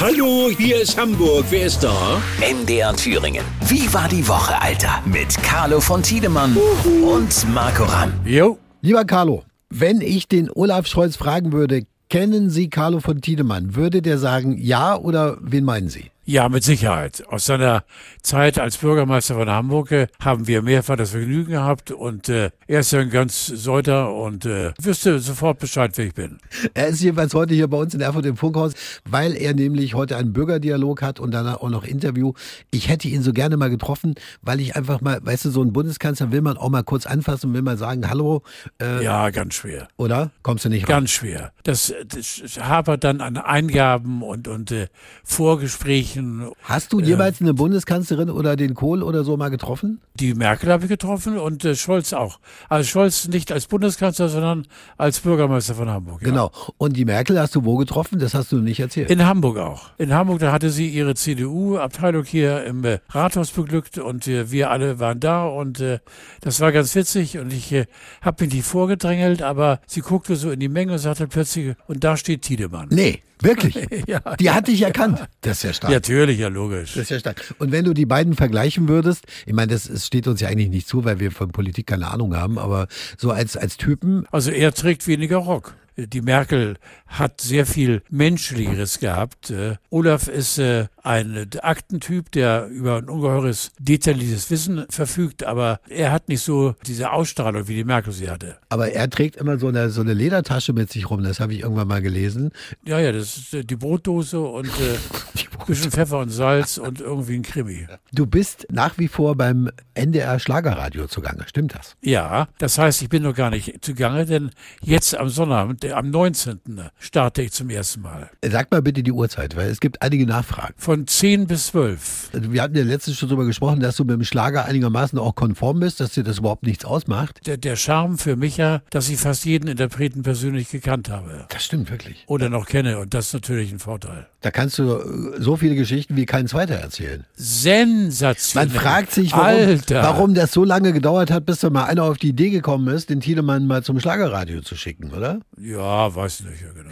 [0.00, 1.44] Hallo, hier ist Hamburg.
[1.50, 2.22] Wer ist da?
[2.40, 3.44] MDR Thüringen.
[3.66, 5.02] Wie war die Woche, Alter?
[5.04, 6.56] Mit Carlo von Tiedemann
[7.02, 8.14] und Marco Ramm.
[8.24, 8.56] Jo.
[8.80, 14.00] Lieber Carlo, wenn ich den Olaf Scholz fragen würde, kennen Sie Carlo von Tiedemann, würde
[14.00, 16.10] der sagen ja oder wen meinen Sie?
[16.30, 17.26] Ja, mit Sicherheit.
[17.26, 17.82] Aus seiner
[18.22, 22.80] Zeit als Bürgermeister von Hamburg äh, haben wir mehrfach das Vergnügen gehabt und äh, er
[22.80, 26.38] ist ja ein ganz Säuter und äh, wüsste sofort Bescheid, wer ich bin.
[26.72, 28.74] Er ist jedenfalls heute hier bei uns in Erfurt im Funkhaus,
[29.04, 32.32] weil er nämlich heute einen Bürgerdialog hat und danach auch noch Interview.
[32.70, 35.72] Ich hätte ihn so gerne mal getroffen, weil ich einfach mal, weißt du, so einen
[35.72, 38.44] Bundeskanzler will man auch mal kurz anfassen, will mal sagen, hallo.
[38.80, 39.88] Äh, Ja, ganz schwer.
[39.96, 40.30] Oder?
[40.44, 40.98] Kommst du nicht ran?
[40.98, 41.50] Ganz schwer.
[41.64, 44.86] Das, das hapert dann an Eingaben und, und äh,
[45.24, 46.19] Vorgesprächen.
[46.62, 50.00] Hast du jeweils eine Bundeskanzlerin oder den Kohl oder so mal getroffen?
[50.14, 52.38] Die Merkel habe ich getroffen und äh, Scholz auch.
[52.68, 54.66] Also Scholz nicht als Bundeskanzler, sondern
[54.96, 56.22] als Bürgermeister von Hamburg.
[56.22, 56.28] Ja.
[56.28, 56.50] Genau.
[56.78, 58.18] Und die Merkel hast du wo getroffen?
[58.18, 59.10] Das hast du nicht erzählt.
[59.10, 59.90] In Hamburg auch.
[59.98, 64.70] In Hamburg, da hatte sie ihre CDU-Abteilung hier im äh, Rathaus beglückt und äh, wir
[64.70, 65.98] alle waren da und äh,
[66.40, 67.86] das war ganz witzig und ich äh,
[68.22, 72.04] habe mich nicht vorgedrängelt, aber sie guckte so in die Menge und sagte plötzlich, und
[72.04, 72.88] da steht Tiedemann.
[72.90, 73.78] nee, wirklich.
[74.06, 74.20] Ja.
[74.36, 75.22] Die hatte ich erkannt.
[75.42, 75.92] Das ist ja stark.
[75.92, 76.94] Natürlich, ja logisch.
[76.94, 77.54] Das ist ja stark.
[77.58, 80.70] Und wenn du die beiden vergleichen würdest, ich meine, das, es steht uns ja eigentlich
[80.70, 82.88] nicht zu, weil wir von Politik keine Ahnung haben, aber
[83.18, 85.74] so als, als Typen, Also er trägt weniger Rock.
[86.06, 89.50] Die Merkel hat sehr viel Menschlicheres gehabt.
[89.50, 96.12] Äh, Olaf ist äh, ein Aktentyp, der über ein ungeheures detailliertes Wissen verfügt, aber er
[96.12, 98.58] hat nicht so diese Ausstrahlung, wie die Merkel sie hatte.
[98.68, 101.60] aber er trägt immer so eine, so eine Ledertasche mit sich rum, das habe ich
[101.60, 102.50] irgendwann mal gelesen.
[102.84, 104.70] Ja, ja, das ist äh, die Brotdose und äh,
[105.60, 107.86] ein bisschen Pfeffer und Salz und irgendwie ein Krimi.
[108.12, 111.96] Du bist nach wie vor beim NDR Schlagerradio zugange, stimmt das?
[112.02, 116.60] Ja, das heißt, ich bin noch gar nicht zugange, denn jetzt am Sonnabend, am 19.
[116.98, 118.30] starte ich zum ersten Mal.
[118.44, 120.74] Sag mal bitte die Uhrzeit, weil es gibt einige Nachfragen.
[120.76, 122.30] Von 10 bis 12.
[122.32, 125.80] Wir hatten ja letztens schon darüber gesprochen, dass du mit dem Schlager einigermaßen auch konform
[125.80, 127.46] bist, dass dir das überhaupt nichts ausmacht.
[127.46, 131.46] Der, der Charme für mich ja, dass ich fast jeden Interpreten persönlich gekannt habe.
[131.48, 132.24] Das stimmt wirklich.
[132.26, 134.26] Oder noch kenne und das ist natürlich ein Vorteil.
[134.40, 137.24] Da kannst du äh, so viele Geschichten wie kein zweiter erzählen.
[137.34, 138.68] Sensationell.
[138.68, 140.02] Man fragt sich, warum, Alter.
[140.02, 143.10] warum das so lange gedauert hat, bis da mal einer auf die Idee gekommen ist,
[143.10, 145.40] den Tiedemann mal zum Schlagerradio zu schicken, oder?
[145.58, 146.90] Ja, weiß nicht, ja genau.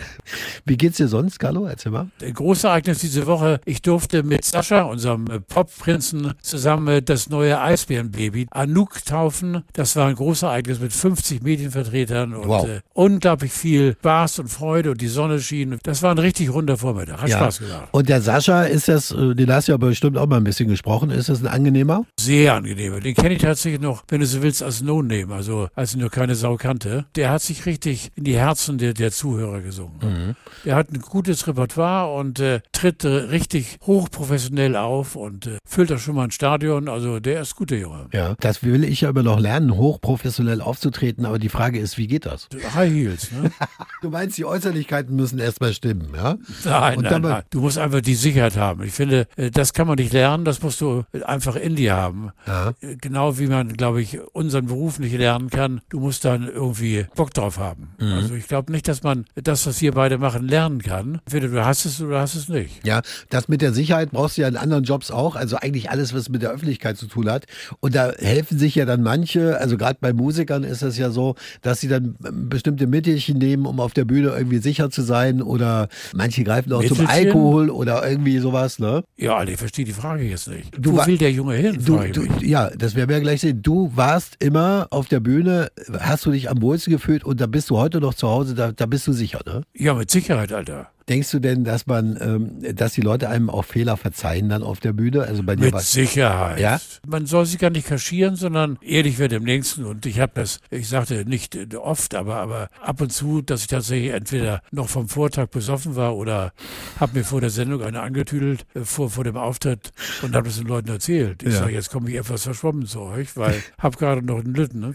[0.64, 1.66] Wie geht's dir sonst, Carlo?
[1.66, 2.08] Erzähl mal.
[2.22, 3.60] Ein großes Ereignis diese Woche.
[3.64, 9.64] Ich durfte mit Sascha, unserem äh, Popprinzen, zusammen äh, das neue Eisbärenbaby Anouk taufen.
[9.72, 12.66] Das war ein großes Ereignis mit 50 Medienvertretern und Wow.
[12.68, 15.78] äh, unglaublich viel Spaß und Freude und die Sonne schien.
[15.82, 17.22] Das war ein richtig runder Vormittag.
[17.22, 17.88] Hat Spaß gemacht.
[17.92, 20.68] Und der Sascha, ist das, äh, den hast du ja bestimmt auch mal ein bisschen
[20.68, 22.04] gesprochen, ist das ein angenehmer?
[22.20, 23.00] Sehr angenehm.
[23.00, 26.10] Den kenne ich tatsächlich noch, wenn du so willst, als No-Name, also als ich nur
[26.10, 27.06] keine Sau kannte.
[27.16, 30.36] Der hat sich richtig in die Herzen der, der Zuhörer gesungen.
[30.66, 35.90] Der hat ein gutes Repertoire und äh, tritt äh, richtig hochprofessionell auf und äh, füllt
[35.92, 36.88] auch schon mal ein Stadion.
[36.88, 38.08] Also der ist gut, der Junge.
[38.12, 38.34] Ja.
[38.40, 42.26] Das will ich ja immer noch lernen, hochprofessionell aufzutreten, aber die Frage ist, wie geht
[42.26, 42.48] das?
[42.74, 43.50] High Heels, ne?
[44.02, 46.36] Du meinst, die Äußerlichkeiten müssen erstmal stimmen, ja?
[46.64, 47.42] Nein, nein, nein.
[47.50, 48.82] Du musst einfach die Sicherheit haben.
[48.82, 52.30] Ich finde, äh, das kann man nicht lernen, das musst du einfach in dir haben.
[52.46, 52.70] Ja.
[52.80, 55.80] Äh, Genau wie man, glaube ich, unseren Beruf nicht lernen kann.
[55.88, 57.90] Du musst dann irgendwie Bock drauf haben.
[57.98, 58.12] Mhm.
[58.12, 61.20] Also ich glaube nicht, dass man das, was wir beide machen, lernen kann.
[61.26, 62.86] Entweder du hast es oder du hast es nicht.
[62.86, 65.36] Ja, das mit der Sicherheit brauchst du ja in anderen Jobs auch.
[65.36, 67.46] Also eigentlich alles, was mit der Öffentlichkeit zu tun hat.
[67.80, 71.34] Und da helfen sich ja dann manche, also gerade bei Musikern ist es ja so,
[71.62, 72.16] dass sie dann
[72.48, 75.42] bestimmte Mittelchen nehmen, um auf der Bühne irgendwie sicher zu sein.
[75.42, 77.28] Oder manche greifen auch zum Mittelchen?
[77.28, 79.04] Alkohol oder irgendwie sowas, ne?
[79.16, 80.70] Ja, ich verstehe die Frage jetzt nicht.
[80.76, 81.78] Du Wo will der Junge hin?
[81.84, 83.62] Du, du, ja, das werden wir ja gleich sehen.
[83.62, 85.68] Du warst immer auf der Bühne,
[85.98, 88.72] hast du dich am wohlsten gefühlt und da bist du heute noch zu Hause, da,
[88.72, 89.62] da bist du sicher, ne?
[89.74, 90.90] Ja, mit Sicherheit, Alter.
[91.08, 94.80] Denkst du denn, dass man, ähm, dass die Leute einem auch Fehler verzeihen dann auf
[94.80, 95.22] der Bühne?
[95.22, 96.60] Also bei dir Mit Sicherheit.
[96.60, 96.80] Ja?
[97.06, 99.84] Man soll sich gar nicht kaschieren, sondern ehrlich wird im nächsten.
[99.84, 103.62] Und ich habe das, ich sagte nicht äh, oft, aber, aber ab und zu, dass
[103.62, 106.52] ich tatsächlich entweder noch vom Vortag besoffen war oder
[107.00, 109.92] habe mir vor der Sendung eine angetüdelt äh, vor, vor dem Auftritt
[110.22, 111.42] und habe das den Leuten erzählt.
[111.42, 111.60] Ich Ja.
[111.60, 114.94] sage, jetzt komme ich etwas verschwommen zu euch, weil habe gerade noch einen Lütten ne,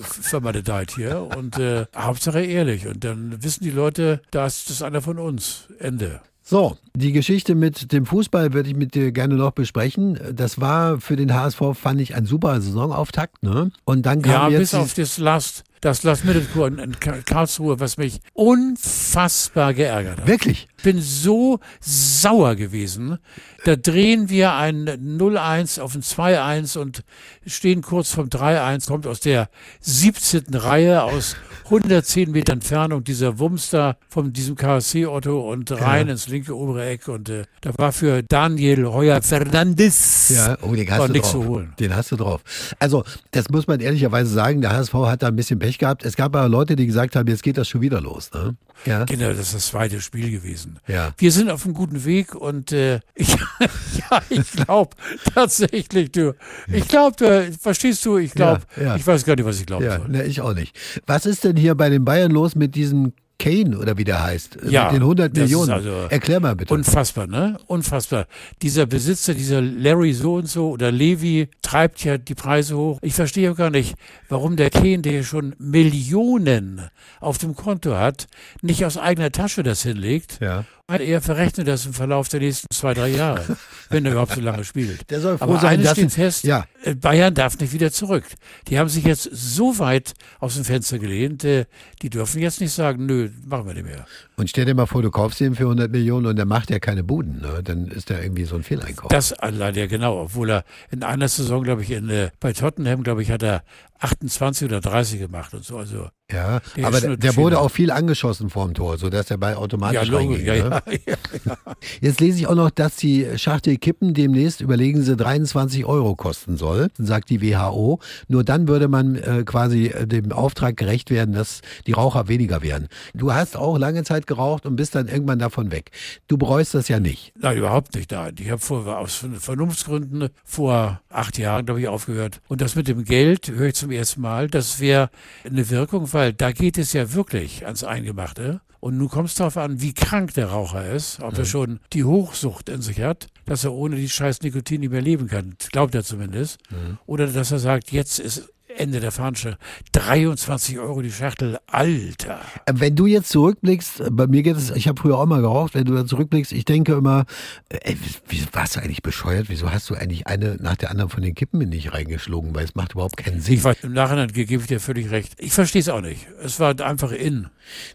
[0.00, 2.86] vermaledeit hier und äh, Hauptsache ehrlich.
[2.86, 5.35] Und dann wissen die Leute, da ist das einer von uns.
[5.78, 6.20] Ende.
[6.48, 10.16] So, die Geschichte mit dem Fußball würde ich mit dir gerne noch besprechen.
[10.32, 13.72] Das war für den HSV, fand ich, ein super Saisonauftakt, ne?
[13.84, 17.18] Und dann kam Ja, jetzt bis auf das Last, das Last Middlecourt in, in Ka-
[17.24, 20.26] Karlsruhe, was mich unfassbar geärgert hat.
[20.28, 20.68] Wirklich?
[20.82, 23.18] Bin so sauer gewesen.
[23.64, 27.02] Da drehen wir ein 0-1 auf ein 2-1 und
[27.46, 29.48] stehen kurz vom 3-1, kommt aus der
[29.80, 30.54] 17.
[30.54, 31.34] Reihe aus
[31.64, 36.86] 110 Meter Entfernung dieser Wumms da von diesem KSC Otto und rein ins linke obere
[36.86, 41.12] Eck und äh, da war für Daniel Heuer Fernandes Ja, oh, den hast war du
[41.14, 41.42] nichts drauf.
[41.42, 41.72] zu holen.
[41.80, 42.42] Den hast du drauf.
[42.78, 43.02] Also,
[43.32, 46.04] das muss man ehrlicherweise sagen, der HSV hat da ein bisschen Pech gehabt.
[46.04, 48.30] Es gab aber Leute, die gesagt haben, jetzt geht das schon wieder los.
[48.32, 48.56] Ne?
[48.84, 49.04] Ja.
[49.04, 50.65] Genau, das ist das zweite Spiel gewesen.
[50.86, 51.12] Ja.
[51.18, 54.96] Wir sind auf einem guten Weg und äh, ich, ja, ich glaube
[55.34, 56.34] tatsächlich, du,
[56.68, 58.96] ich glaube, verstehst du, ich glaube, Ja, ja.
[58.96, 60.76] ich weiß gar nicht, was ich glauben Ja, ne, ich auch nicht.
[61.06, 64.58] Was ist denn hier bei den Bayern los mit diesem Kane oder wie der heißt?
[64.68, 65.70] Ja, mit den 100 das ist Millionen.
[65.72, 66.72] also Erklär mal bitte.
[66.72, 67.58] Unfassbar, ne?
[67.66, 68.26] Unfassbar.
[68.62, 72.98] Dieser Besitzer, dieser Larry so und so oder Levi treibt ja die Preise hoch.
[73.02, 73.94] Ich verstehe auch gar nicht,
[74.28, 76.88] warum der Kane, der schon Millionen
[77.20, 78.26] auf dem Konto hat,
[78.62, 80.38] nicht aus eigener Tasche das hinlegt.
[80.40, 80.64] ja.
[80.88, 83.56] Er verrechnet das im Verlauf der nächsten zwei, drei Jahre,
[83.90, 85.10] wenn er überhaupt so lange spielt.
[85.10, 86.64] Der soll froh Aber sein, eines dass steht fest, ja.
[86.84, 88.22] äh, Bayern darf nicht wieder zurück.
[88.68, 91.64] Die haben sich jetzt so weit aus dem Fenster gelehnt, äh,
[92.02, 94.06] die dürfen jetzt nicht sagen, nö, machen wir nicht mehr.
[94.36, 96.78] Und stell dir mal vor, du kaufst ihn für 100 Millionen und der macht ja
[96.78, 97.40] keine Buden.
[97.40, 97.62] Ne?
[97.64, 99.08] Dann ist der irgendwie so ein Fehleinkauf.
[99.08, 103.02] Das allein ja genau, obwohl er in einer Saison, glaube ich, in, äh, bei Tottenham,
[103.02, 103.64] glaube ich, hat er
[103.98, 105.78] 28 oder 30 gemacht und so.
[105.78, 110.08] Also ja, Der aber der, wurde auch viel angeschossen vorm Tor, sodass der Ball automatisch
[110.08, 110.44] ja, reinging.
[110.44, 110.82] ja, ne?
[111.06, 111.14] ja,
[111.44, 111.56] ja.
[112.00, 116.56] Jetzt lese ich auch noch, dass die Schachtel Kippen demnächst überlegen sie 23 Euro kosten
[116.56, 118.00] soll, sagt die WHO.
[118.26, 122.60] Nur dann würde man äh, quasi äh, dem Auftrag gerecht werden, dass die Raucher weniger
[122.60, 122.88] werden.
[123.14, 125.92] Du hast auch lange Zeit geraucht und bist dann irgendwann davon weg.
[126.26, 127.34] Du bereust das ja nicht.
[127.40, 128.10] Nein, überhaupt nicht.
[128.10, 128.34] Nein.
[128.40, 132.40] Ich habe vor, aus Vernunftsgründen vor acht Jahren, glaube ich, aufgehört.
[132.48, 134.48] Und das mit dem Geld höre ich zum ersten Mal.
[134.48, 135.10] Das wäre
[135.44, 138.62] eine Wirkung, weil da geht es ja wirklich ans Eingemachte.
[138.80, 142.04] Und nun kommt es darauf an, wie krank der Raucher ist, ob er schon die
[142.04, 145.56] Hochsucht in sich hat, dass er ohne die scheiß Nikotin nicht mehr leben kann.
[145.72, 146.58] Glaubt er zumindest.
[147.04, 149.58] Oder dass er sagt, jetzt ist Ende der Fahnenstange.
[149.92, 151.58] 23 Euro die Schachtel.
[151.66, 152.40] Alter.
[152.66, 155.40] Äh, Wenn du jetzt zurückblickst, äh, bei mir geht es, ich habe früher auch mal
[155.40, 157.24] geraucht, wenn du da zurückblickst, ich denke immer,
[157.68, 159.48] äh, ey, wie, warst du eigentlich bescheuert?
[159.48, 162.54] Wieso hast du eigentlich eine nach der anderen von den Kippen in dich reingeschlungen?
[162.54, 163.54] Weil es macht überhaupt keinen Sinn.
[163.54, 165.34] Ich weiß, im Nachhinein gebe ich dir völlig recht.
[165.38, 166.26] Ich verstehe es auch nicht.
[166.42, 167.48] Es war einfach in.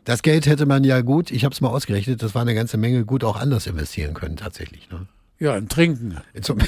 [0.06, 2.78] Das Geld hätte man ja gut, ich habe es mal ausgerechnet, das war eine ganze
[2.78, 4.90] Menge gut auch anders investieren können tatsächlich.
[4.90, 5.08] Ne?
[5.42, 6.18] Ja, im Trinken.
[6.42, 6.60] Zum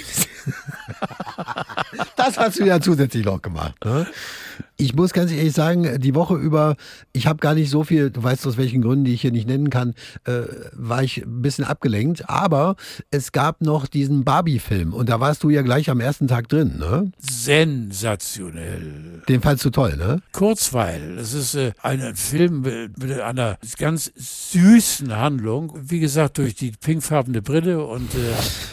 [2.25, 3.75] das hast du ja zusätzlich noch gemacht.
[3.83, 4.07] Ne?
[4.75, 6.75] Ich muss ganz ehrlich sagen, die Woche über,
[7.11, 9.47] ich habe gar nicht so viel, du weißt aus welchen Gründen, die ich hier nicht
[9.47, 9.93] nennen kann,
[10.25, 10.41] äh,
[10.73, 12.27] war ich ein bisschen abgelenkt.
[12.27, 12.75] Aber
[13.11, 16.77] es gab noch diesen Barbie-Film und da warst du ja gleich am ersten Tag drin.
[16.79, 17.11] Ne?
[17.19, 19.21] Sensationell.
[19.29, 20.21] Den fandst du toll, ne?
[20.31, 21.17] Kurzweil.
[21.17, 25.77] Das ist äh, ein Film mit, einer ganz süßen Handlung.
[25.81, 27.85] Wie gesagt, durch die pinkfarbene Brille.
[27.85, 28.17] Und äh,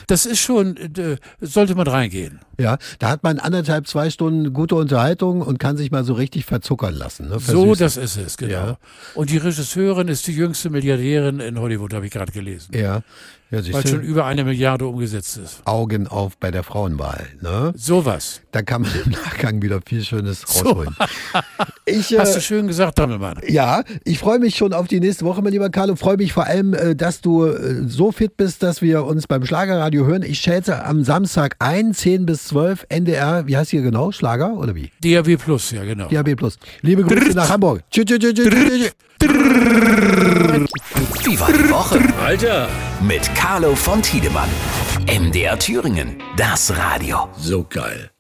[0.07, 2.41] das ist schon, äh, sollte man reingehen.
[2.59, 6.45] Ja, da hat man anderthalb, zwei Stunden gute Unterhaltung und kann sich mal so richtig
[6.45, 7.29] verzuckern lassen.
[7.29, 7.39] Ne?
[7.39, 8.53] So, das ist es, genau.
[8.53, 8.79] Ja.
[9.15, 12.77] Und die Regisseurin ist die jüngste Milliardärin in Hollywood, habe ich gerade gelesen.
[12.77, 13.03] Ja,
[13.51, 15.63] ja Weil schon über eine Milliarde umgesetzt ist.
[15.65, 17.27] Augen auf bei der Frauenwahl.
[17.41, 17.73] Ne?
[17.77, 18.43] Sowas.
[18.53, 20.95] Da kann man im Nachgang wieder viel Schönes rausholen.
[21.85, 23.39] Ich, Hast du äh, schön gesagt, Dammelmann.
[23.49, 25.97] ja, ich freue mich schon auf die nächste Woche, mein lieber Carlo.
[25.97, 29.45] Freue mich vor allem, äh, dass du äh, so fit bist, dass wir uns beim
[29.45, 30.23] Schlagerradio hören.
[30.23, 34.13] Ich schätze am Samstag ein, 10 bis 12, NDR, wie heißt hier genau?
[34.13, 34.91] Schlager oder wie?
[35.03, 36.07] DAB Plus, ja genau.
[36.09, 36.59] DAB Plus.
[36.83, 37.83] Liebe Grüße nach Hamburg.
[37.91, 40.10] Tschüss, tschüss, tschüss, tschüss, tschüss.
[41.25, 41.99] Wie war die Woche?
[42.23, 42.69] Alter,
[43.01, 44.49] Mit Carlo von Tiedemann.
[45.07, 46.23] MDR Thüringen.
[46.37, 47.29] Das Radio.
[47.37, 48.11] so geil.